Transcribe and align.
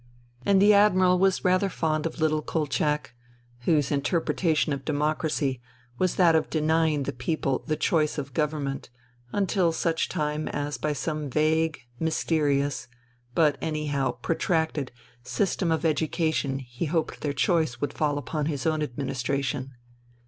And 0.47 0.59
the 0.59 0.73
Admiral 0.73 1.19
was 1.19 1.45
rather 1.45 1.69
fond 1.69 2.07
of 2.07 2.19
little 2.19 2.41
Kolchak, 2.41 3.13
whose 3.65 3.91
interpretation 3.91 4.73
of 4.73 4.83
democracy 4.83 5.61
was 5.99 6.15
that 6.15 6.33
of 6.35 6.49
denying 6.49 7.03
the 7.03 7.13
people 7.13 7.63
the 7.67 7.75
choice 7.75 8.17
of 8.17 8.33
government 8.33 8.89
until 9.31 9.71
such 9.71 10.09
time 10.09 10.47
as 10.47 10.79
by 10.79 10.93
some 10.93 11.29
vague, 11.29 11.81
mysterious, 11.99 12.87
but 13.35 13.59
anyhow 13.61 14.13
pro 14.23 14.33
tracted, 14.33 14.89
system 15.21 15.71
of 15.71 15.85
education 15.85 16.57
he 16.57 16.85
hoped 16.85 17.21
their 17.21 17.31
choice 17.31 17.79
would 17.79 17.93
fall 17.93 18.17
upon 18.17 18.47
his 18.47 18.65
own 18.65 18.81
administration. 18.81 19.75